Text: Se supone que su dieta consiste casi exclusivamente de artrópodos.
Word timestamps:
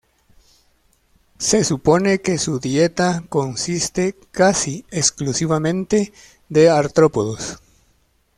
Se 1.37 1.63
supone 1.63 2.21
que 2.21 2.39
su 2.39 2.59
dieta 2.59 3.23
consiste 3.29 4.15
casi 4.31 4.83
exclusivamente 4.89 6.11
de 6.49 6.71
artrópodos. 6.71 7.59